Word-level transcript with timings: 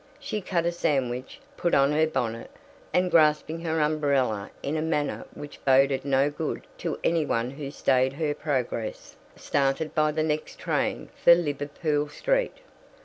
She 0.19 0.41
cut 0.41 0.65
a 0.65 0.71
sandwich, 0.71 1.39
put 1.55 1.75
on 1.75 1.91
her 1.91 2.07
bonnet, 2.07 2.49
and, 2.91 3.11
grasping 3.11 3.59
her 3.61 3.79
umbrella 3.79 4.49
in 4.63 4.75
a 4.75 4.81
manner 4.81 5.27
which 5.35 5.63
boded 5.63 6.03
no 6.05 6.31
good 6.31 6.65
to 6.79 6.97
any 7.03 7.23
one 7.23 7.51
who 7.51 7.69
stayed 7.69 8.13
her 8.13 8.33
progress, 8.33 9.15
started 9.35 9.93
by 9.93 10.11
the 10.11 10.23
next 10.23 10.57
train 10.57 11.09
for 11.23 11.35
Liverpool 11.35 12.09
Street. 12.09 12.61